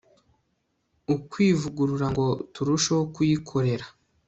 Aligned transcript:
ukwivugurura, 1.15 2.05
ngo 2.13 2.25
turusheho 2.53 3.03
kuyikorera 3.15 3.85